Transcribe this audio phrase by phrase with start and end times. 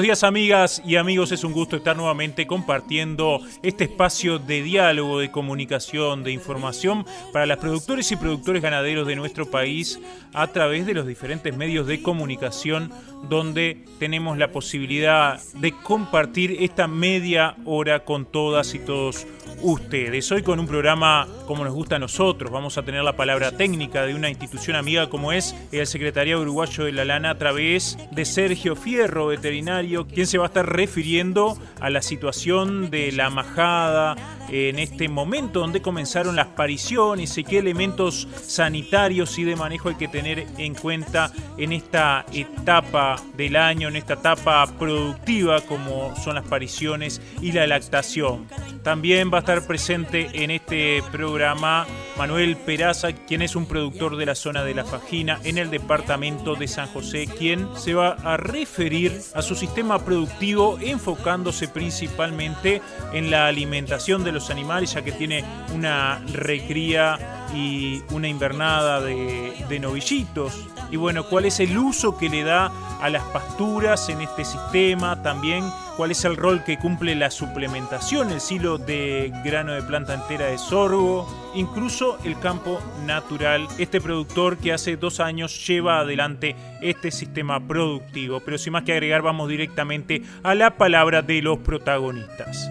[0.00, 5.18] Buenos días amigas y amigos, es un gusto estar nuevamente compartiendo este espacio de diálogo,
[5.18, 7.04] de comunicación, de información
[7.34, 10.00] para las productores y productores ganaderos de nuestro país
[10.32, 12.90] a través de los diferentes medios de comunicación
[13.28, 19.26] donde tenemos la posibilidad de compartir esta media hora con todas y todos
[19.62, 20.30] ustedes.
[20.32, 24.06] Hoy con un programa como nos gusta a nosotros, vamos a tener la palabra técnica
[24.06, 28.24] de una institución amiga como es el Secretariado Uruguayo de la Lana a través de
[28.24, 34.16] Sergio Fierro, veterinario, quien se va a estar refiriendo a la situación de la majada
[34.48, 39.94] en este momento donde comenzaron las pariciones y qué elementos sanitarios y de manejo hay
[39.94, 46.34] que tener en cuenta en esta etapa del año, en esta etapa productiva como son
[46.34, 48.46] las pariciones y la lactación.
[48.82, 51.86] También va a estar presente en este programa
[52.18, 56.56] Manuel Peraza, quien es un productor de la zona de la Fajina en el departamento
[56.56, 62.82] de San José, quien se va a referir a su sistema productivo enfocándose principalmente
[63.14, 65.42] en la alimentación de los animales, ya que tiene
[65.74, 70.66] una recría y una invernada de, de novillitos.
[70.90, 75.22] Y bueno, cuál es el uso que le da a las pasturas en este sistema,
[75.22, 75.64] también
[75.96, 80.46] cuál es el rol que cumple la suplementación, el silo de grano de planta entera
[80.46, 87.10] de sorgo, incluso el campo natural, este productor que hace dos años lleva adelante este
[87.10, 88.40] sistema productivo.
[88.40, 92.70] Pero sin más que agregar, vamos directamente a la palabra de los protagonistas.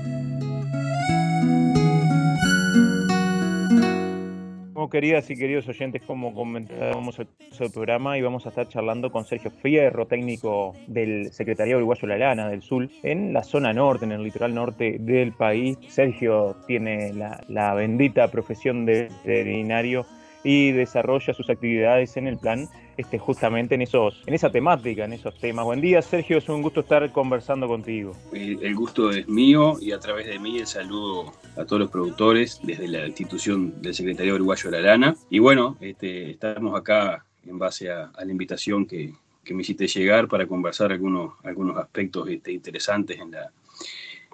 [4.90, 7.28] Queridas y queridos oyentes, como comentábamos el
[7.72, 12.50] programa y vamos a estar charlando con Sergio Fierro, técnico del Secretariado Uruguayo la Lana
[12.50, 15.78] del Sur, en la zona norte, en el litoral norte del país.
[15.88, 20.06] Sergio tiene la bendita profesión de veterinario
[20.44, 22.70] y desarrolla sus actividades en el plan
[23.00, 25.64] este, justamente en, esos, en esa temática, en esos temas.
[25.64, 28.14] Buen día, Sergio, es un gusto estar conversando contigo.
[28.34, 32.60] El gusto es mío y a través de mí el saludo a todos los productores
[32.62, 35.16] desde la institución del Secretario Uruguayo de la Lana.
[35.30, 39.14] Y bueno, este, estamos acá en base a, la invitación que,
[39.46, 43.50] que, me hiciste llegar para conversar algunos, algunos aspectos este, interesantes en la,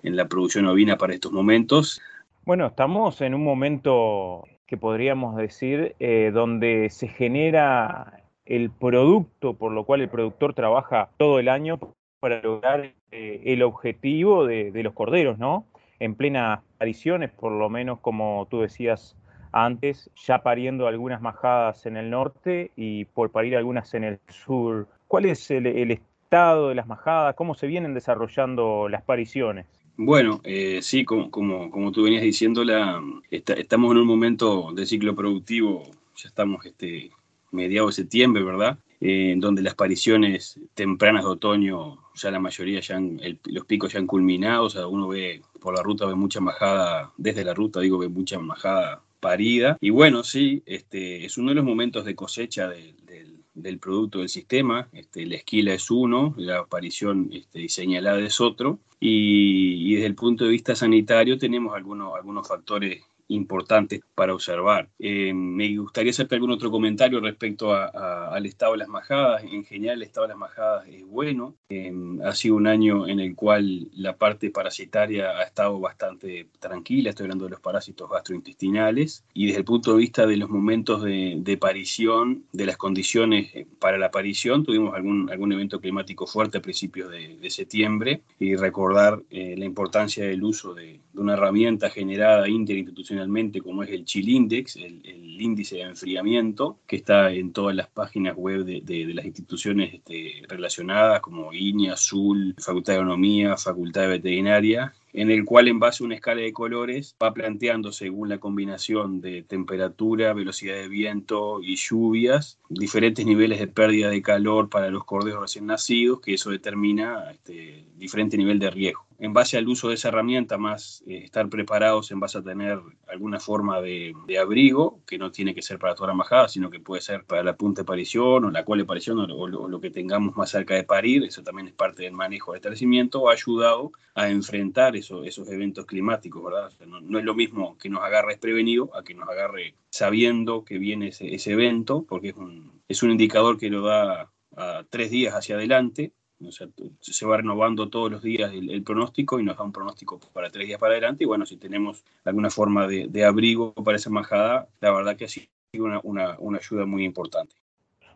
[0.02, 2.02] en la producción ovina para estos momentos.
[2.46, 9.72] Bueno, estamos en un momento que podríamos decir eh, donde se genera el producto por
[9.72, 11.80] lo cual el productor trabaja todo el año
[12.20, 15.66] para lograr eh, el objetivo de, los corderos, ¿no?
[16.00, 19.16] En plenas apariciones, por lo menos como tú decías
[19.52, 24.88] antes, ya pariendo algunas majadas en el norte y por parir algunas en el sur.
[25.08, 27.36] ¿Cuál es el, estado de las majadas?
[27.36, 29.68] ¿Cómo se vienen desarrollando las pariciones?
[29.98, 33.02] Bueno, eh, sí, como, como, tú venías diciendo, la,
[33.32, 35.84] estamos en un momento de ciclo productivo,
[36.18, 37.12] ya estamos este,
[37.52, 38.78] mediados de septiembre, ¿verdad?
[39.00, 43.00] Eh, en donde las apariciones tempranas de otoño, ya la mayoría, ya
[43.46, 47.14] los picos ya han culminado, o sea, uno ve por la ruta, ve mucha majada,
[47.18, 49.78] desde la ruta digo, ve mucha majada parida.
[49.80, 53.35] Y bueno, sí, este, es uno de los momentos de cosecha del
[53.80, 54.88] producto del sistema.
[54.94, 58.80] Este, la esquila es uno, la aparición este, señalada es otro.
[59.00, 64.90] Y, y, desde el punto de vista sanitario tenemos algunos, algunos factores importantes para observar.
[65.00, 69.44] Eh, me gustaría hacerte algún otro comentario respecto al estado de las majadas.
[69.44, 71.56] En general, el estado de las majadas es bueno.
[71.70, 71.92] Eh,
[72.24, 77.10] ha sido un año en el cual la parte parasitaria ha estado bastante tranquila.
[77.10, 79.26] Estoy hablando de los parásitos gastrointestinales.
[79.34, 83.54] Y desde el punto de vista de los momentos de, de aparición, de las condiciones
[83.56, 88.22] eh, para la aparición, tuvimos algún, algún evento climático fuerte a principios de, septiembre.
[88.40, 93.15] Y recordar la importancia del uso de, de una herramienta generada interinstitucional
[93.64, 95.02] como es el Chill Index, el,
[95.42, 101.20] índice de enfriamiento, que está en todas las páginas web de, las instituciones este, relacionadas,
[101.20, 106.06] como INIA, Azul, Facultad de Economía, Facultad de Veterinaria, en el cual en base a
[106.06, 111.78] una escala de colores va planteando según la combinación de temperatura, velocidad de viento y
[111.78, 117.32] lluvias, diferentes niveles de pérdida de calor para los corderos recién nacidos, que eso determina
[117.32, 119.06] este, diferente nivel de riesgo.
[119.18, 122.82] en base al uso de esa herramienta, más eh, estar preparados en base a tener
[123.08, 126.82] alguna forma de, abrigo, que no tiene que ser para toda la majada, sino que
[126.82, 129.90] puede ser para la punta de parición o la cual de parición o, lo, que
[129.90, 133.94] tengamos más cerca de parir, eso también es parte del manejo del establecimiento, ha ayudado
[134.16, 136.72] a enfrentar esos eventos climáticos, ¿verdad?
[136.86, 141.08] no, es lo mismo que nos agarre desprevenido a que nos agarre sabiendo que viene
[141.10, 145.56] ese, evento, porque es un, es un indicador que lo da a tres días hacia
[145.56, 146.14] adelante
[146.52, 150.68] se va renovando todos los días el, pronóstico y nos da un pronóstico para tres
[150.68, 151.24] días para adelante.
[151.24, 155.30] Y bueno, si tenemos alguna forma de, abrigo para esa majada, la verdad que ha
[155.30, 156.02] sido una,
[156.40, 157.56] una, ayuda muy importante.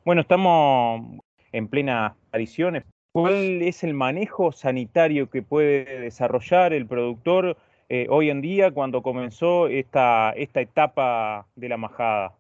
[0.06, 1.20] Bueno, estamos
[1.52, 2.84] en plena aparición.
[3.21, 7.57] ¿Cuál es el manejo sanitario que puede desarrollar el productor
[7.89, 12.33] eh, hoy en día cuando comenzó esta, esta etapa de la majada?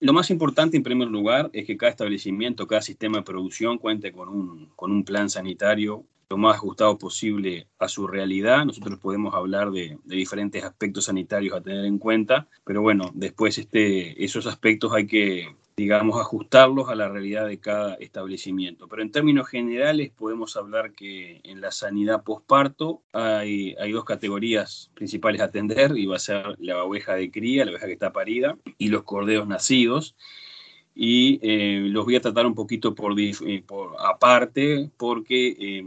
[0.00, 4.10] Lo más importante, en primer lugar, es que cada establecimiento, cada sistema de producción cuente
[4.12, 8.64] con un, con un plan sanitario lo más ajustado posible a su realidad.
[8.64, 13.58] Nosotros podemos hablar de, de, diferentes aspectos sanitarios a tener en cuenta, pero bueno, después
[13.58, 18.88] este, esos aspectos hay que digamos, ajustarlos a la realidad de cada establecimiento.
[18.88, 24.90] Pero en términos generales podemos hablar que en la sanidad posparto hay, hay dos categorías
[24.94, 28.12] principales a atender, y va a ser la oveja de cría, la oveja que está
[28.12, 30.16] parida, y los corderos nacidos.
[30.94, 33.62] Y eh, los voy a tratar un poquito por, eh,
[33.98, 35.84] aparte porque eh,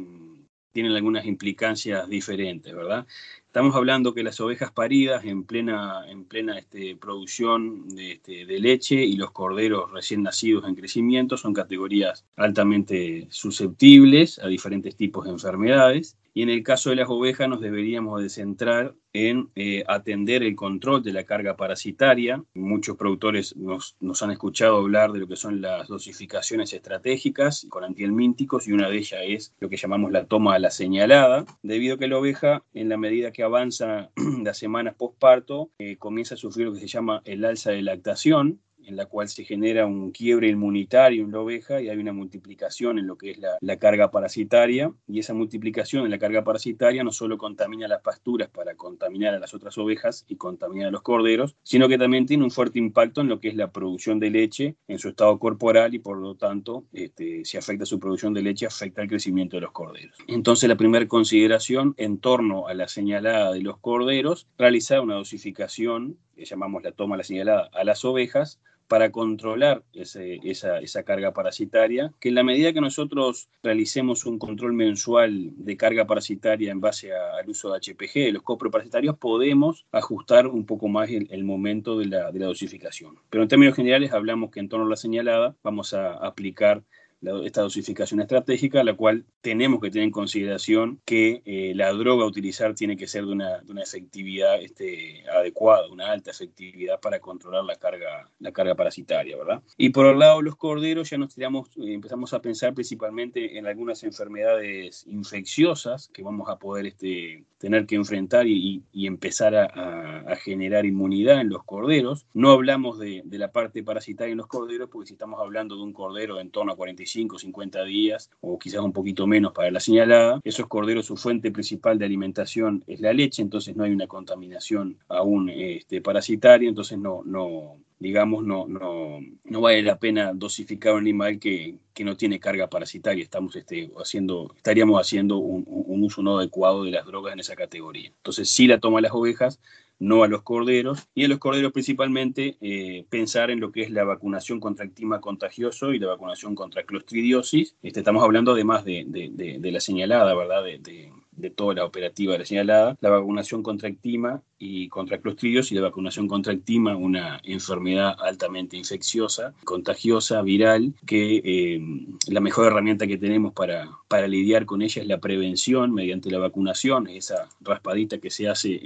[0.79, 3.05] tienen algunas implicancias diferentes, ¿verdad?
[3.47, 8.59] Estamos hablando que las ovejas paridas en plena, en plena este, producción de, este, de,
[8.59, 15.25] leche y los corderos recién nacidos en crecimiento son categorías altamente susceptibles a diferentes tipos
[15.25, 16.15] de enfermedades.
[16.33, 20.55] Y en el caso de las ovejas nos deberíamos de centrar en eh, atender el
[20.55, 22.43] control de la carga parasitaria.
[22.53, 28.67] Muchos productores nos, han escuchado hablar de lo que son las dosificaciones estratégicas con antihelmínticos
[28.67, 31.97] y una de ellas es lo que llamamos la toma a la señalada, debido a
[31.97, 34.11] que la oveja, en la medida que avanza
[34.43, 38.61] las semanas postparto, eh, comienza a sufrir lo que se llama el alza de lactación,
[38.89, 42.99] en la cual se genera un quiebre inmunitario en la oveja y hay una multiplicación
[42.99, 47.11] en lo que es la, carga parasitaria y esa multiplicación en la carga parasitaria no
[47.11, 51.55] solo contamina las pasturas para contaminar a las otras ovejas y contaminar a los corderos,
[51.63, 54.75] sino que también tiene un fuerte impacto en lo que es la producción de leche
[54.87, 58.65] en su estado corporal y por lo tanto este, si afecta su producción de leche
[58.65, 60.17] afecta el crecimiento de los corderos.
[60.27, 66.17] Entonces la primera consideración en torno a la señalada de los corderos, realizar una dosificación
[66.35, 68.59] que llamamos la toma la señalada a las ovejas
[68.89, 75.51] para controlar esa, carga parasitaria, que en la medida que nosotros realicemos un control mensual
[75.57, 80.65] de carga parasitaria en base al uso de HPG, de los coproparasitarios, podemos ajustar un
[80.65, 83.15] poco más el, momento de la, de la dosificación.
[83.29, 86.83] Pero en términos generales hablamos que en torno a la señalada vamos a aplicar
[87.21, 92.27] esta dosificación estratégica, la cual tenemos que tener en consideración que eh, la droga a
[92.27, 97.65] utilizar tiene que ser de una, de efectividad este, adecuada, una alta efectividad para controlar
[97.65, 99.61] la carga, la carga parasitaria, ¿verdad?
[99.77, 103.57] Y por el lado de los corderos ya nos tiramos, eh, empezamos a pensar principalmente
[103.57, 110.35] en algunas enfermedades infecciosas que vamos a poder este, tener que enfrentar y, empezar a,
[110.37, 112.25] generar inmunidad en los corderos.
[112.33, 115.81] No hablamos de, de la parte parasitaria en los corderos porque si estamos hablando de
[115.81, 119.79] un cordero en torno a 45 50 días o quizás un poquito menos para la
[119.79, 120.39] señalada.
[120.43, 124.97] Esos corderos, su fuente principal de alimentación es la leche, entonces no hay una contaminación
[125.07, 131.01] aún este, parasitaria, entonces no, no, digamos, no, no, no vale la pena dosificar un
[131.01, 133.23] animal que, que no tiene carga parasitaria.
[133.23, 137.55] Estamos este, haciendo, estaríamos haciendo un, un, uso no adecuado de las drogas en esa
[137.55, 138.07] categoría.
[138.07, 139.59] Entonces, sí la toma las ovejas,
[139.99, 143.91] no a los corderos, y en los corderos principalmente eh, pensar en lo que es
[143.91, 147.75] la vacunación contra el clima contagioso y la vacunación contra clostridiosis.
[147.83, 150.63] Este, estamos hablando además de, de, de, la señalada, ¿verdad?
[150.63, 155.71] De, de toda la operativa de la señalada, la vacunación contra ectima y contra clostridios
[155.71, 161.81] y la vacunación contra ectima, una enfermedad altamente infecciosa, contagiosa, viral, que eh,
[162.27, 166.39] la mejor herramienta que tenemos para, para lidiar con ella es la prevención mediante la
[166.39, 168.81] vacunación, esa raspadita que se hace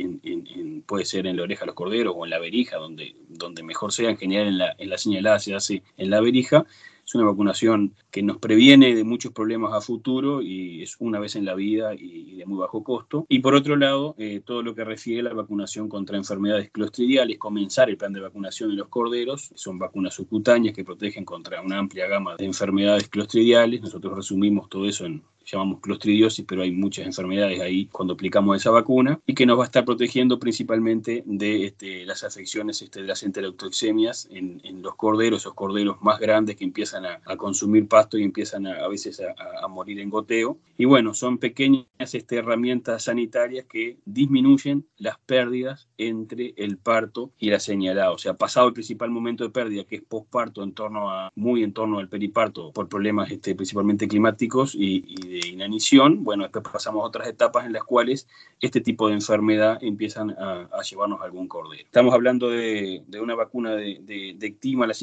[0.85, 3.91] puede ser en la oreja de los corderos o en la verija, donde, donde mejor
[3.91, 6.65] sea, en general en la, en la señalada se hace en la verija,
[7.05, 11.35] es una vacunación que nos previene de muchos problemas a futuro y es una vez
[11.35, 13.25] en la vida y, de muy bajo costo.
[13.29, 17.37] Y por otro lado, eh, todo lo que refiere a la vacunación contra enfermedades clostridiales,
[17.37, 21.77] comenzar el plan de vacunación de los corderos, son vacunas subcutáneas que protegen contra una
[21.77, 23.81] amplia gama de enfermedades clostridiales.
[23.81, 28.71] Nosotros resumimos todo eso en, llamamos clostridiosis, pero hay muchas enfermedades ahí cuando aplicamos esa
[28.71, 33.07] vacuna, y que nos va a estar protegiendo principalmente de este, las afecciones este, de
[33.07, 38.23] las enterotoxemias en, los corderos, esos corderos más grandes que empiezan a, consumir pasto y
[38.23, 40.57] empiezan a, veces a, morir en goteo.
[40.77, 47.49] Y bueno, son pequeñas este, herramientas sanitarias que disminuyen las pérdidas entre el parto y
[47.49, 48.11] la señalada.
[48.11, 51.63] O sea, pasado el principal momento de pérdida, que es posparto, en torno a, muy
[51.63, 57.07] en torno al periparto, por problemas principalmente climáticos y, de inanición, bueno, después pasamos a
[57.07, 58.27] otras etapas en las cuales
[58.61, 61.83] este tipo de enfermedad empiezan a, llevarnos a algún cordero.
[61.83, 64.93] Estamos hablando de, una vacuna de, de, de ectima la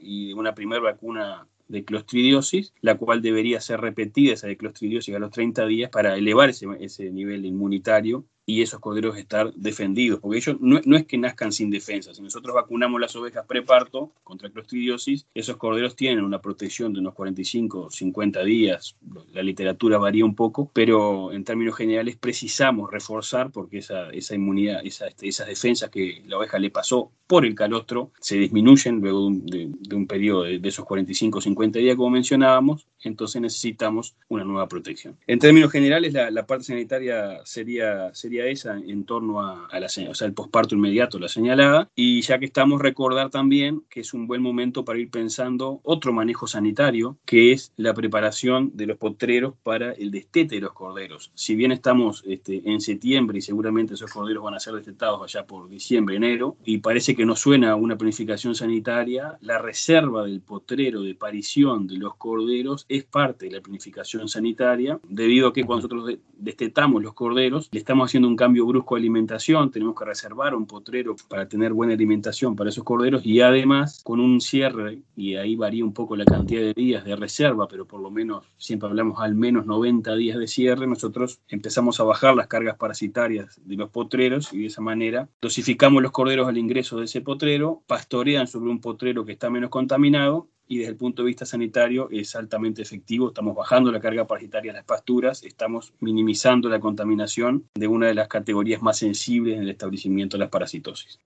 [0.00, 5.14] y de una primera vacuna de clostridiosis, la cual debería ser repetida, esa de clostridiosis,
[5.14, 10.38] a los 30 días para elevar ese nivel inmunitario y esos corderos estar defendidos, porque
[10.38, 12.12] ellos no, no, es que nazcan sin defensa.
[12.12, 17.14] Si nosotros vacunamos las ovejas preparto contra clostridiosis, esos corderos tienen una protección de unos
[17.14, 18.96] 45 o 50 días.
[19.32, 24.80] La literatura varía un poco, pero en términos generales precisamos reforzar porque esa, esa inmunidad,
[24.84, 29.26] esa, esas defensas que la oveja le pasó por el calostro se disminuyen luego de
[29.26, 34.42] un, de, un periodo de, esos 45 o 50 días, como mencionábamos, entonces necesitamos una
[34.42, 35.16] nueva protección.
[35.28, 40.14] En términos generales, la, la parte sanitaria sería, sería esa en torno a, la, o
[40.14, 44.26] sea, el posparto inmediato, la señalada, y ya que estamos, recordar también que es un
[44.26, 49.54] buen momento para ir pensando otro manejo sanitario, que es la preparación de los potreros
[49.62, 51.30] para el destete de los corderos.
[51.34, 55.46] Si bien estamos este, en septiembre y seguramente esos corderos van a ser destetados allá
[55.46, 61.02] por diciembre, enero, y parece que no suena una planificación sanitaria, la reserva del potrero
[61.02, 65.88] de parición de los corderos es parte de la planificación sanitaria, debido a que cuando
[65.88, 70.54] nosotros destetamos los corderos, le estamos haciendo un cambio brusco de alimentación, tenemos que reservar
[70.54, 75.36] un potrero para tener buena alimentación para esos corderos y además con un cierre, y
[75.36, 78.88] ahí varía un poco la cantidad de días de reserva, pero por lo menos siempre
[78.88, 83.76] hablamos al menos 90 días de cierre, nosotros empezamos a bajar las cargas parasitarias de
[83.76, 88.46] los potreros y de esa manera dosificamos los corderos al ingreso de ese potrero, pastorean
[88.46, 92.36] sobre un potrero que está menos contaminado y desde el punto de vista sanitario es
[92.36, 93.28] altamente efectivo.
[93.28, 98.14] Estamos bajando la carga parasitaria de las pasturas, estamos minimizando la contaminación de una de
[98.14, 101.18] las categorías más sensibles en el establecimiento de las parasitosis.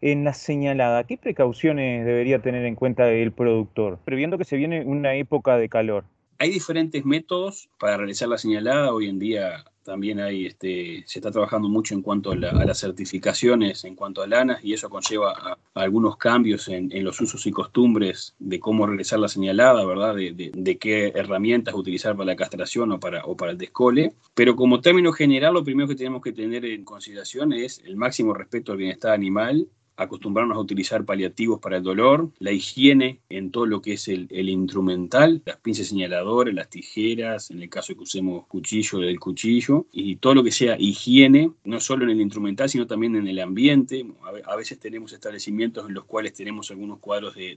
[0.00, 4.84] En la señalada, ¿qué precauciones debería tener en cuenta el productor, previendo que se viene
[4.84, 6.04] una época de calor?
[6.38, 8.92] Hay diferentes métodos para realizar la señalada.
[8.92, 13.84] Hoy en día también hay, este, se está trabajando mucho en cuanto a, las certificaciones,
[13.84, 18.34] en cuanto a lanas, y eso conlleva a, algunos cambios en, los usos y costumbres
[18.38, 20.14] de cómo realizar la señalada, ¿verdad?
[20.14, 24.14] De, qué herramientas utilizar para la castración o para, o para el descole.
[24.34, 28.34] Pero como término general, lo primero que tenemos que tener en consideración es el máximo
[28.34, 33.66] respeto al bienestar animal acostumbrarnos a utilizar paliativos para el dolor, la higiene en todo
[33.66, 38.02] lo que es el, instrumental, las pinzas señaladoras, las tijeras, en el caso de que
[38.02, 42.68] usemos cuchillo, del cuchillo, y todo lo que sea higiene, no solo en el instrumental,
[42.68, 44.04] sino también en el ambiente.
[44.46, 47.56] A veces tenemos establecimientos en los cuales tenemos algunos cuadros de,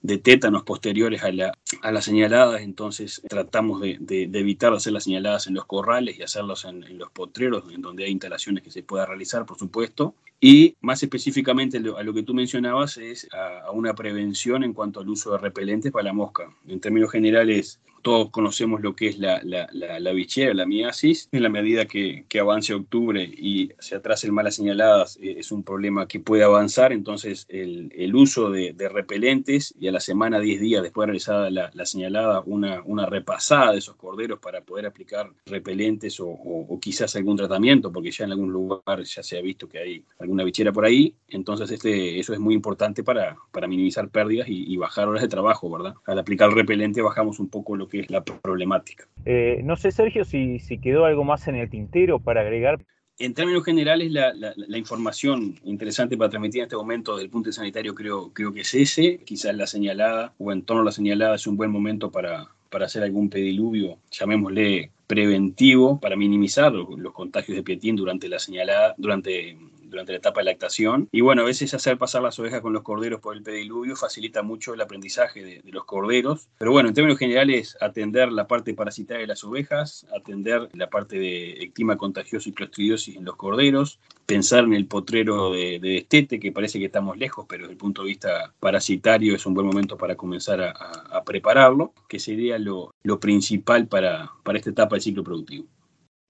[0.00, 3.98] de, tétanos posteriores a la, a las señaladas, entonces tratamos de,
[4.32, 8.04] evitar hacer las señaladas en los corrales y hacerlas en, en los potreros, en donde
[8.04, 10.14] hay instalaciones que se pueda realizar, por supuesto.
[10.40, 15.08] Y más específicamente a lo que tú mencionabas es a, una prevención en cuanto al
[15.08, 16.54] uso de repelentes para la mosca.
[16.68, 21.28] En términos generales, todos conocemos lo que es la, la, la, bichera, la miasis.
[21.32, 25.62] En la medida que, que, avance octubre y se atrasen malas señaladas, eh, es un
[25.62, 26.92] problema que puede avanzar.
[26.92, 31.50] Entonces, el, el uso de, repelentes y a la semana, 10 días después de realizada
[31.50, 37.36] la, señalada, una, una, repasada de esos corderos para poder aplicar repelentes o, quizás algún
[37.36, 40.84] tratamiento, porque ya en algún lugar ya se ha visto que hay alguna bichera por
[40.84, 41.14] ahí.
[41.28, 45.28] Entonces, este, eso es muy importante para, para minimizar pérdidas y, y bajar horas de
[45.28, 45.94] trabajo, ¿verdad?
[46.06, 49.06] Al aplicar el repelente bajamos un poco lo que es la problemática.
[49.24, 52.84] Eh, no sé, Sergio, si, si quedó algo más en el tintero para agregar.
[53.18, 57.92] En términos generales, la, la, información interesante para transmitir en este momento del punto sanitario
[57.92, 59.18] creo, creo que es ese.
[59.24, 62.86] Quizás la señalada o en torno a la señalada es un buen momento para, para
[62.86, 68.94] hacer algún pediluvio, llamémosle preventivo, para minimizar los, los contagios de pietín durante la señalada,
[68.98, 69.56] durante
[69.88, 71.08] durante la etapa de lactación.
[71.12, 74.42] Y bueno, a veces hacer pasar las ovejas con los corderos por el pediluvio facilita
[74.42, 76.48] mucho el aprendizaje de, los corderos.
[76.58, 81.18] Pero bueno, en términos generales, atender la parte parasitaria de las ovejas, atender la parte
[81.18, 86.52] de ectima contagioso y clostridiosis en los corderos, pensar en el potrero de, destete, que
[86.52, 89.96] parece que estamos lejos, pero desde el punto de vista parasitario es un buen momento
[89.96, 95.24] para comenzar a, prepararlo, que sería lo, lo principal para, para esta etapa del ciclo
[95.24, 95.66] productivo.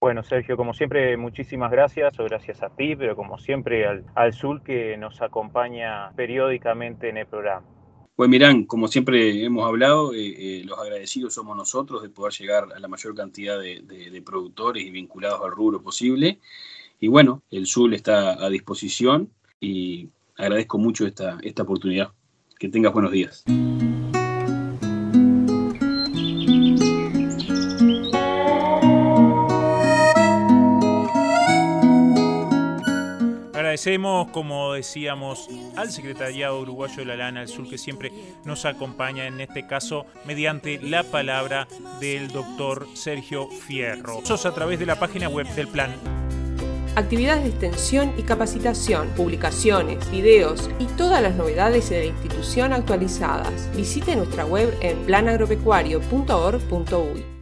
[0.01, 4.33] Bueno, Sergio, como siempre, muchísimas gracias, o gracias a ti, pero como siempre al, al
[4.33, 7.67] Sur que nos acompaña periódicamente en el programa.
[8.19, 12.67] Pues Mirán, como siempre hemos hablado, eh, eh, los agradecidos somos nosotros de poder llegar
[12.75, 16.41] a la mayor cantidad de, productores y vinculados al rubro posible.
[16.99, 22.11] Y bueno, el SUL está a disposición y agradezco mucho esta, esta oportunidad.
[22.59, 23.45] Que tengas buenos días.
[33.79, 38.11] Agradecemos, como decíamos, al Secretariado Uruguayo de la Lana del Sur que siempre
[38.45, 41.69] nos acompaña, en este caso, mediante la palabra
[42.01, 44.19] del doctor Sergio Fierro.
[44.25, 45.95] Sos a través de la página web del plan
[46.97, 53.71] actividades de extensión y capacitación, publicaciones, videos y todas las novedades de la institución actualizadas.
[53.77, 57.38] Visite nuestra web en planagropecuario.org.uy.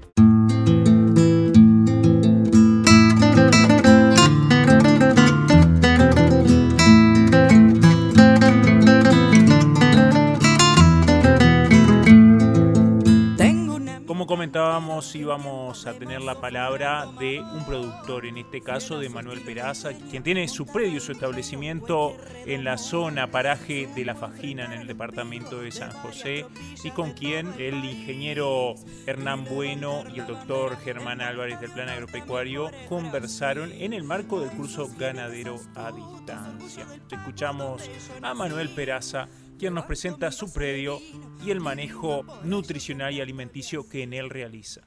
[14.86, 19.90] comentábamos, íbamos a tener la palabra de un productor, en este caso de Manuel Peraza,
[20.10, 22.16] quien tiene su predio, su establecimiento
[22.46, 26.46] en la zona paraje de La Fajina, en el departamento de San José,
[26.84, 28.74] y con quien el ingeniero
[29.06, 34.50] Hernán Bueno y el doctor Germán Álvarez del Plan Agropecuario conversaron en el marco del
[34.50, 36.86] curso Ganadero a Distancia.
[37.10, 37.90] Escuchamos
[38.22, 39.28] a Manuel Peraza
[39.58, 40.98] quien nos presenta su predio
[41.44, 44.82] y el manejo nutricional y alimenticio que en él realiza.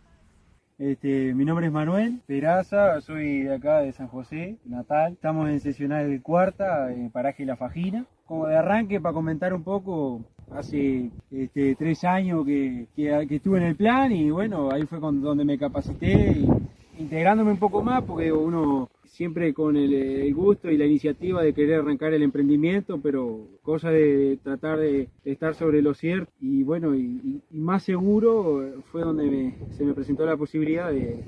[0.77, 5.13] Este, mi nombre es Manuel Peraza, soy de acá de San José, natal.
[5.13, 8.05] Estamos en sesional cuarta, en Paraje La Fajina.
[8.25, 10.21] Como de arranque, para comentar un poco,
[10.55, 15.57] hace este, tres años que, estuve en el plan y bueno, ahí fue donde me
[15.57, 16.45] capacité,
[16.97, 21.81] integrándome un poco más, porque uno siempre con el, gusto y la iniciativa de querer
[21.81, 27.41] arrancar el emprendimiento, pero cosa de tratar de, estar sobre lo cierto y bueno, y,
[27.51, 31.21] más seguro fue donde se me presentó la posibilidad de,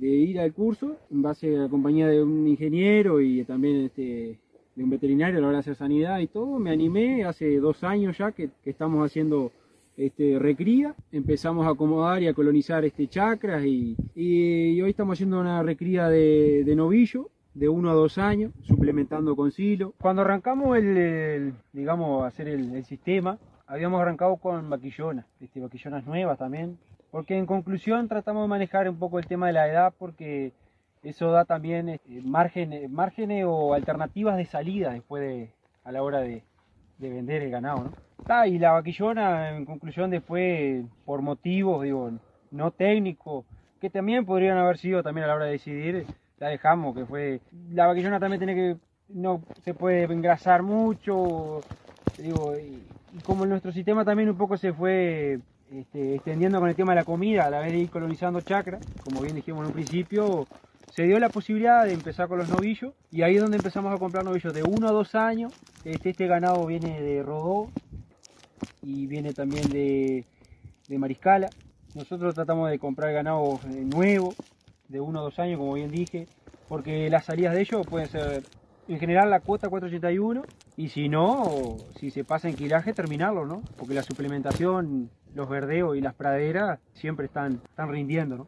[0.00, 4.38] ir al curso en base a la compañía de un ingeniero y también este,
[4.76, 6.60] de un veterinario a la hora de hacer sanidad y todo.
[6.60, 9.50] Me animé hace dos años ya que estamos haciendo
[10.00, 15.62] este, recría, empezamos a acomodar y a colonizar este chacras y, hoy estamos haciendo una
[15.62, 19.92] recría de, novillo de uno a dos años, suplementando con silo.
[20.00, 26.78] Cuando arrancamos el, digamos, hacer el, sistema, habíamos arrancado con vaquillonas, este, vaquillonas nuevas también,
[27.10, 30.52] porque en conclusión tratamos de manejar un poco el tema de la edad porque
[31.02, 35.50] eso da también márgenes, márgenes o alternativas de salida después de,
[35.84, 36.42] a la hora de,
[36.96, 38.09] de vender el ganado, ¿no?
[38.46, 42.10] Y la vaquillona, en conclusión, después, por motivos, digo,
[42.50, 43.44] no técnicos,
[43.80, 46.06] que también podrían haber sido también a la hora de decidir,
[46.38, 48.76] la dejamos, que fue, la vaquillona también tiene que,
[49.08, 51.60] no se puede engrasar mucho,
[52.18, 52.82] digo, y,
[53.24, 55.40] como nuestro sistema también un poco se fue
[55.72, 58.78] este, extendiendo con el tema de la comida, a la vez de ir colonizando chacra,
[59.04, 60.46] como bien dijimos en un principio,
[60.90, 63.98] se dio la posibilidad de empezar con los novillos y ahí es donde empezamos a
[63.98, 65.52] comprar novillos de uno a dos años.
[65.84, 67.70] Este, este ganado viene de Rodó,
[68.82, 70.24] y viene también de,
[70.88, 71.48] Mariscala.
[71.94, 74.34] Nosotros tratamos de comprar ganado eh, nuevo,
[74.88, 76.26] de uno o dos años, como bien dije,
[76.68, 78.44] porque las salidas de ellos pueden ser,
[78.88, 80.42] en general, la cuota 481,
[80.76, 83.62] y si no, si se pasa en quilaje, terminarlo, ¿no?
[83.76, 88.46] Porque la suplementación, los verdeos y las praderas siempre están, están rindiendo, ¿no?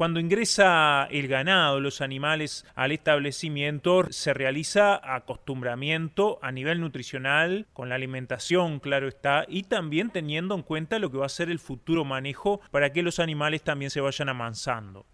[0.00, 7.90] Cuando ingresa el ganado, los animales al establecimiento, se realiza acostumbramiento a nivel nutricional, con
[7.90, 11.58] la alimentación, claro está, y también teniendo en cuenta lo que va a ser el
[11.58, 15.04] futuro manejo para que los animales también se vayan amansando.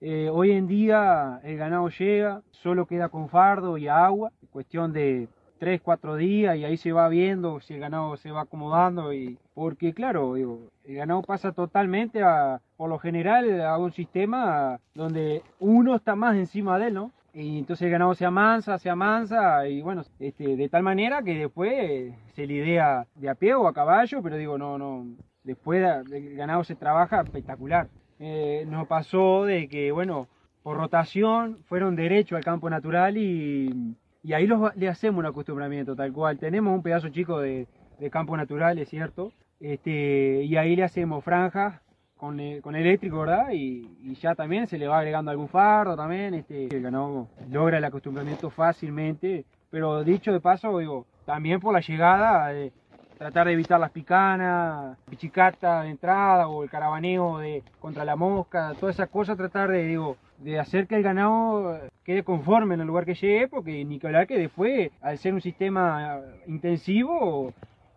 [0.00, 5.28] Eh, hoy en día el ganado llega, solo queda con fardo y agua, cuestión de
[5.58, 9.38] tres, cuatro días y ahí se va viendo si el ganado se va acomodando y
[9.54, 15.42] porque claro, digo, el ganado pasa totalmente a, por lo general a un sistema donde
[15.58, 17.12] uno está más encima de él, ¿no?
[17.32, 21.34] Y entonces el ganado se amansa, se amansa y bueno, este, de tal manera que
[21.34, 25.04] después se lidea de a pie o a caballo, pero digo, no, no,
[25.44, 27.88] después el ganado se trabaja espectacular.
[28.18, 30.28] Eh, nos pasó de que, bueno,
[30.62, 33.94] por rotación fueron derecho al campo natural y
[34.26, 36.36] y ahí le hacemos un acostumbramiento tal cual.
[36.36, 37.68] Tenemos un pedazo chico de,
[38.10, 41.80] campo natural, es cierto, este, y ahí le hacemos franjas
[42.16, 43.50] con, con eléctrico, ¿verdad?
[43.52, 43.88] Y,
[44.20, 48.50] ya también se le va agregando algún fardo también, este, el ganado logra el acostumbramiento
[48.50, 52.72] fácilmente, pero dicho de paso, digo, también por la llegada, de
[53.18, 58.74] tratar de evitar las picanas, pichicata de entrada o el carabaneo de, contra la mosca,
[58.80, 62.86] todas esas cosas, tratar de, digo, de hacer que el ganado quede conforme en el
[62.86, 67.52] lugar que llegue, porque ni que hablar que después, al ser un sistema intensivo,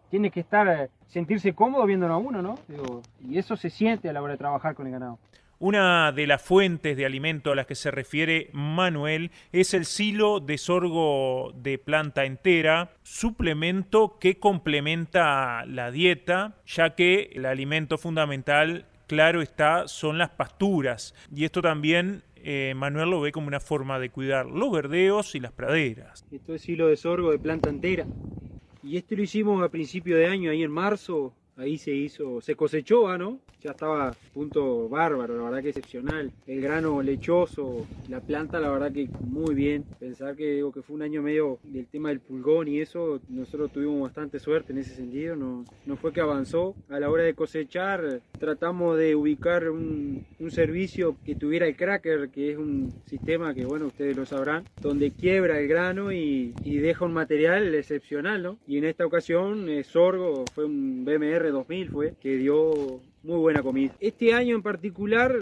[0.10, 2.56] tiene que estar, sentirse cómodo viéndolo a uno, ¿no?
[3.20, 5.20] y eso se siente a la hora de trabajar con el ganado.
[5.62, 10.40] Una de las fuentes de alimento a las que se refiere Manuel es el silo
[10.40, 18.86] de sorgo de planta entera, suplemento que complementa la dieta, ya que el alimento fundamental,
[19.08, 21.14] claro está, son las pasturas.
[21.36, 25.40] Y esto también eh, Manuel lo ve como una forma de cuidar los verdeos y
[25.40, 26.26] las praderas.
[26.32, 28.06] Esto es silo de sorgo de planta entera.
[28.82, 32.56] Y este lo hicimos a principio de año, ahí en marzo, ahí se hizo, se
[32.56, 33.40] cosechó, ¿no?
[33.62, 36.32] Ya estaba punto bárbaro, la verdad que excepcional.
[36.48, 39.84] El grano lechoso, la planta, la verdad que muy bien.
[40.00, 43.74] Pensar que digo que fue un año medio del tema del pulgón y eso, nosotros
[43.74, 45.36] tuvimos bastante suerte en ese sentido.
[45.36, 46.74] No, no fue que avanzó.
[46.88, 52.30] A la hora de cosechar, tratamos de ubicar un, un servicio que tuviera el cracker,
[52.30, 56.78] que es un sistema que, bueno, ustedes lo sabrán, donde quiebra el grano y, y
[56.78, 58.58] deja un material excepcional, ¿no?
[58.68, 63.62] Y en esta ocasión, eh, Sorgo fue un BMR 2000, fue, que dio muy buena
[63.62, 63.94] comida.
[64.00, 65.36] Este año en particular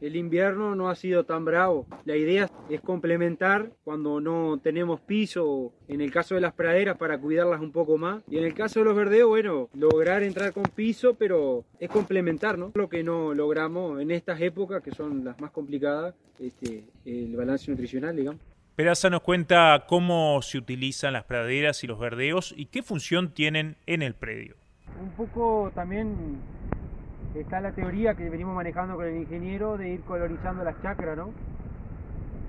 [0.00, 1.86] el invierno no ha sido tan bravo.
[2.04, 7.18] La idea es complementar cuando no tenemos piso, en el caso de las praderas para
[7.18, 8.22] cuidarlas un poco más.
[8.28, 12.58] Y en el caso de los verdeos, bueno, lograr entrar con piso, pero es complementar,
[12.58, 12.72] ¿no?
[12.74, 17.70] Lo que no logramos en estas épocas, que son las más complicadas, este, el balance
[17.70, 18.40] nutricional, digamos.
[18.76, 23.76] Peraza nos cuenta cómo se utilizan las praderas y los verdeos y qué función tienen
[23.86, 24.56] en el predio.
[25.00, 26.38] Un poco también
[27.34, 31.30] está la teoría que venimos manejando con el ingeniero de ir colorizando las chacras, ¿no?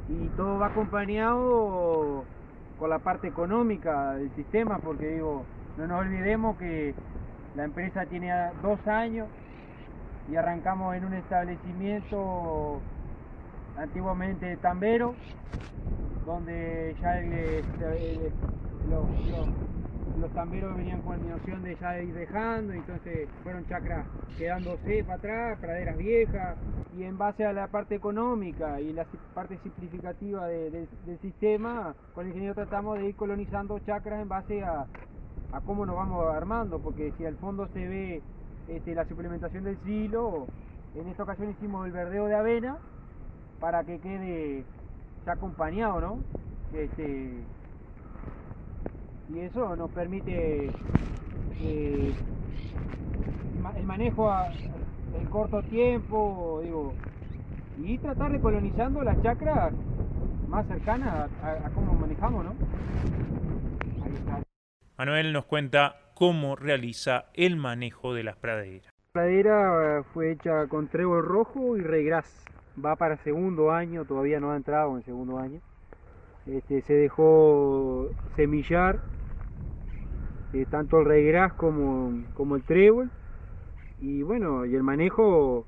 [0.10, 2.24] Y todo va acompañado
[2.78, 5.44] con la parte económica del sistema, porque digo,
[5.78, 6.94] no nos olvidemos que
[7.56, 8.32] la empresa tiene
[8.62, 9.28] dos años
[10.32, 12.80] y arrancamos en un establecimiento
[13.78, 15.16] antiguamente tambero,
[16.26, 17.22] donde ya
[18.90, 19.06] los
[20.34, 24.06] tamberos venían con la noción de ya ir dejando, entonces fueron chacras
[24.38, 26.58] quedándose para atrás, praderas viejas,
[26.98, 30.88] y en base a la parte económica y la parte simplificativa del
[31.22, 34.86] sistema, con el ingeniero tratamos de ir colonizando chacras en base a,
[35.66, 38.22] cómo nos vamos armando, porque si al fondo se ve
[38.68, 40.48] este, la suplementación del silo,
[40.96, 42.78] en esta ocasión hicimos el verdeo de avena
[43.60, 44.66] para que quede
[45.26, 46.20] ya acompañado, ¿no?
[46.74, 47.44] Este,
[49.34, 50.72] y eso nos permite
[51.62, 52.14] eh,
[53.76, 54.32] el manejo
[55.20, 56.94] en corto tiempo, digo,
[57.84, 59.74] y tratar de colonizando las chacras
[60.48, 62.56] más cercanas a, cómo manejamos, ¿no?
[64.98, 68.86] Manuel nos cuenta cómo realiza el manejo de las praderas.
[68.86, 72.46] La pradera fue hecha con trébol rojo y regras.
[72.84, 75.62] Va para segundo año, todavía no ha entrado en segundo año.
[76.48, 79.00] Este, se dejó semillar
[80.54, 83.10] eh, tanto el regras como, como el trébol.
[84.02, 85.66] Y bueno y el manejo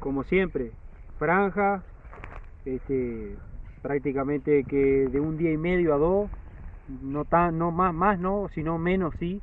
[0.00, 0.72] como siempre
[1.18, 1.82] franja
[2.64, 3.36] este,
[3.82, 6.30] prácticamente que de un día y medio a dos
[7.02, 9.40] no tan no más más no sino menos sí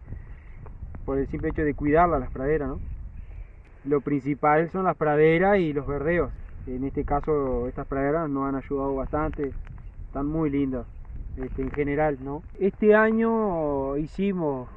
[1.06, 2.78] por el simple hecho de cuidarla las praderas
[3.86, 6.32] lo principal son las praderas y los verdeos.
[6.68, 9.52] En este caso estas praderas nos han ayudado bastante
[10.14, 10.86] están muy lindas
[11.38, 12.44] este, en general, ¿no?
[12.60, 14.70] Este año hicimos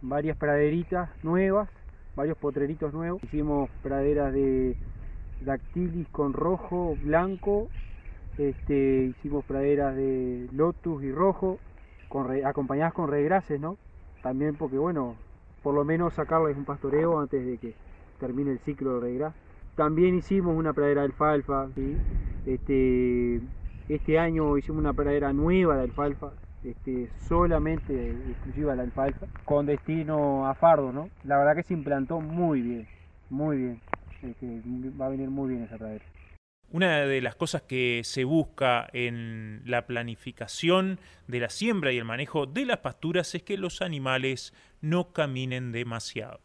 [0.00, 1.68] varias praderitas nuevas,
[2.16, 3.22] varios potreritos nuevos.
[3.22, 4.78] Hicimos praderas de
[5.42, 7.68] dactilis con rojo, blanco.
[8.38, 11.58] Este, hicimos praderas de lotus y rojo,
[12.46, 13.76] acompañadas con regrases, ¿no?
[14.22, 15.14] También porque, bueno,
[15.62, 17.74] por lo menos sacarles un pastoreo antes de que
[18.18, 19.34] termine el ciclo de regras.
[19.76, 21.68] También hicimos una pradera de alfalfa,
[22.46, 23.42] este,
[23.94, 29.66] este año hicimos una pradera nueva de alfalfa, este, solamente exclusiva de la alfalfa, con
[29.66, 31.10] destino a fardo, ¿no?
[31.24, 32.88] La verdad que se implantó muy bien,
[33.30, 33.80] muy bien.
[34.22, 34.62] Este,
[35.00, 36.04] va a venir muy bien esa pradera.
[36.72, 42.04] Una de las cosas que se busca en la planificación de la siembra y el
[42.04, 46.38] manejo de las pasturas es que los animales no caminen demasiado.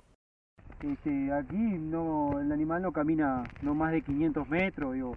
[0.81, 5.15] Este, aquí no, el animal no camina no más de 500 metros, digo,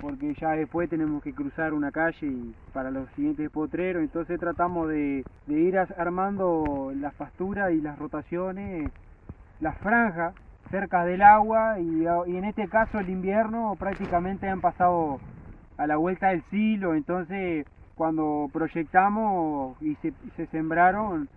[0.00, 2.32] porque ya después tenemos que cruzar una calle
[2.72, 8.90] para los siguientes potreros, entonces tratamos de, ir armando las pasturas y las rotaciones,
[9.60, 10.34] las franjas
[10.70, 15.18] cerca del agua y, en este caso el invierno prácticamente han pasado
[15.76, 21.28] a la vuelta del silo, entonces cuando proyectamos y se, sembraron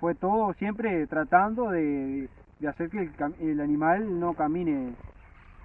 [0.00, 2.28] fue todo siempre tratando de,
[2.68, 4.94] hacer que el animal no camine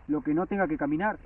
[0.07, 1.17] lo que no tenga que caminar.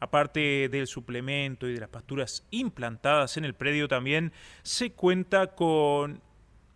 [0.00, 4.32] Aparte del suplemento y de las pasturas implantadas en el predio también
[4.62, 6.20] se cuenta con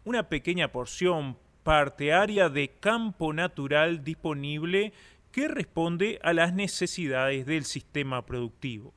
[0.04, 4.92] una pequeña porción parte, área de campo natural disponible
[5.30, 8.92] que responde a las necesidades del sistema productivo.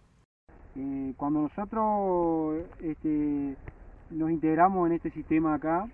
[0.76, 3.56] Eh, cuando nosotros este,
[4.10, 5.88] nos integramos en este sistema acá,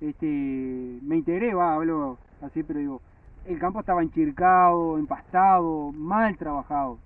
[0.00, 3.02] este, me integré, va, hablo así, pero digo,
[3.46, 6.98] el campo estaba enchircado, empastado, mal trabajado.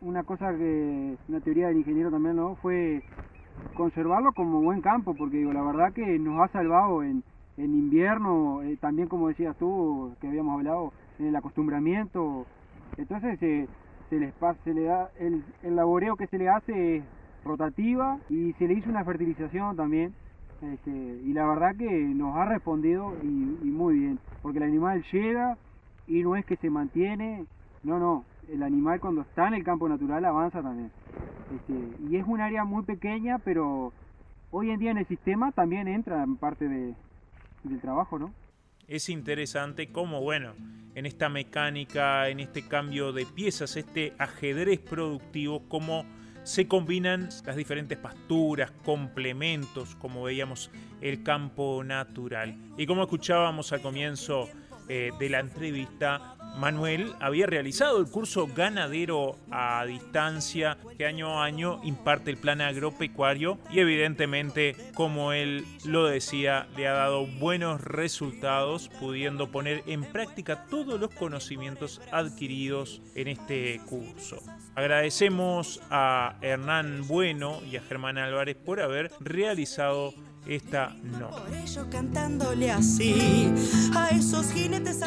[0.00, 2.54] Una cosa que, una teoría del ingeniero también, ¿no?
[2.56, 3.02] Fue
[3.74, 7.24] conservarlo como buen campo, porque digo, la verdad que nos ha salvado en,
[7.56, 12.46] en invierno, eh, también como decías tú, que habíamos hablado, en el acostumbramiento.
[12.96, 13.66] Entonces eh,
[14.08, 14.32] se, les
[14.64, 17.04] se le da, el, el laboreo que se le hace es
[17.44, 20.14] rotativa y se le hizo una fertilización también.
[20.60, 25.56] Este, y la verdad que nos ha respondido y, muy bien, porque el animal llega
[26.08, 27.46] y no es que se mantiene,
[27.84, 30.90] no, no, el animal cuando está en el campo natural avanza también.
[31.54, 33.92] Este, y es un área muy pequeña, pero
[34.50, 36.94] hoy en día en el sistema también entra en parte de,
[37.64, 38.32] del trabajo, ¿no?
[38.86, 40.54] Es interesante cómo, bueno,
[40.94, 46.04] en esta mecánica, en este cambio de piezas, este ajedrez productivo, cómo
[46.42, 50.70] se combinan las diferentes pasturas, complementos, como veíamos
[51.02, 52.56] el campo natural.
[52.78, 54.48] Y como escuchábamos al comienzo
[54.88, 61.44] eh, de la entrevista, Manuel había realizado el curso ganadero a distancia que año a
[61.44, 67.80] año imparte el plan agropecuario y evidentemente, como él lo decía, le ha dado buenos
[67.80, 74.38] resultados pudiendo poner en práctica todos los conocimientos adquiridos en este curso.
[74.74, 80.12] Agradecemos a Hernán Bueno y a Germán Álvarez por haber realizado
[80.46, 81.44] esta nota.
[82.72, 83.52] así
[83.94, 85.02] a esos jinetes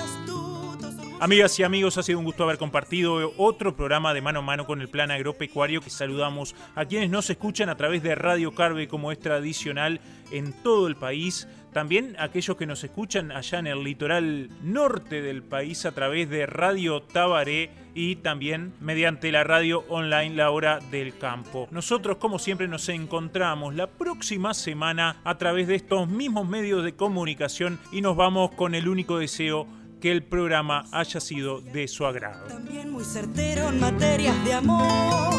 [1.22, 4.66] Amigas y amigos, ha sido un gusto haber compartido otro programa de mano a mano
[4.66, 8.88] con el plan agropecuario que saludamos a quienes nos escuchan a través de Radio Carve
[8.88, 11.48] como es tradicional en todo el país.
[11.74, 16.48] También aquellos que nos escuchan allá en el litoral norte del país a través de
[16.48, 21.68] Radio Tabaré y también mediante la radio online La Hora del Campo.
[21.70, 26.96] Nosotros, como siempre, nos encontramos la próxima semana a través de estos mismos medios de
[26.96, 29.68] comunicación y nos vamos con el único deseo
[30.02, 32.46] que el programa haya sido de su agrado.
[32.48, 35.32] También muy certero en materias de amor,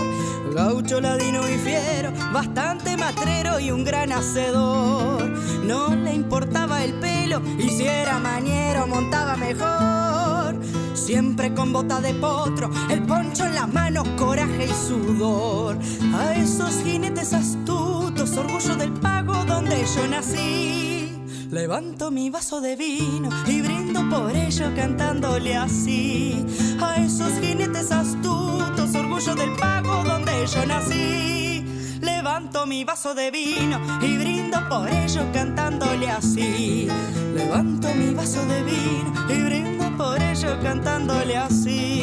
[0.55, 5.29] gaucho, ladino y fiero, bastante matrero y un gran hacedor.
[5.65, 10.55] No le importaba el pelo y si era mañero montaba mejor.
[10.95, 15.77] Siempre con bota de potro, el poncho en las manos, coraje y sudor.
[16.15, 21.12] A esos jinetes astutos, orgullo del pago donde yo nací.
[21.53, 26.47] Levanto mi vaso de vino y brindo por ello cantándole así.
[26.81, 31.63] A esos jinetes astutos, orgullo del pago donde yo nací.
[32.01, 36.89] Levanto mi vaso de vino y brindo por ello cantándole así.
[37.35, 42.03] Levanto mi vaso de vino y brindo por ello cantándole así.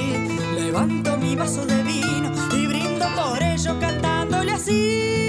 [0.54, 5.29] Levanto mi vaso de vino y brindo por ello cantándole así.